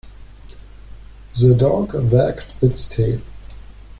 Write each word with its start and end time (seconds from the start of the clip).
The 1.39 1.53
dog 1.55 1.93
wagged 1.93 2.55
its 2.63 2.89
tail. 2.89 3.19